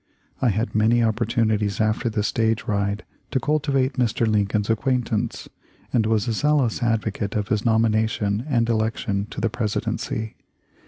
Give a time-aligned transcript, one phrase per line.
[0.41, 4.25] I had many opportunities after the stage ride to cultivate Mr.
[4.25, 5.47] Lincoln's acquaintance,
[5.93, 10.37] and was a zealous advocate of his nomination and election to the Presidency.